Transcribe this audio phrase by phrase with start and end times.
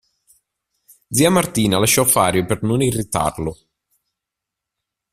[1.09, 3.55] Zia Martina lasciò fare per non irritarlo.